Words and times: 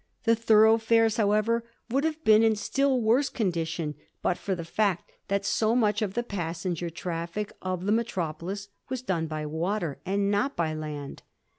The 0.23 0.35
thoroughfares, 0.35 1.17
however, 1.17 1.63
would 1.91 2.05
haVe 2.05 2.23
been 2.23 2.41
in 2.41 2.55
still 2.55 2.99
worse 2.99 3.29
condition 3.29 3.93
but 4.23 4.35
for 4.35 4.55
the 4.55 4.65
fact 4.65 5.11
that 5.27 5.45
so 5.45 5.75
much 5.75 6.01
of 6.01 6.15
the 6.15 6.23
passenger 6.23 6.89
traffic 6.89 7.53
of 7.61 7.85
the 7.85 7.91
metropolis 7.91 8.69
was 8.89 9.03
done 9.03 9.27
by 9.27 9.45
water 9.45 9.99
and 10.03 10.31
not 10.31 10.55
by 10.55 10.73
land. 10.73 11.21